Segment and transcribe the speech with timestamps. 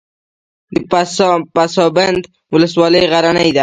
[0.73, 0.75] د
[1.55, 2.21] پسابند
[2.53, 3.59] ولسوالۍ غرنۍ ده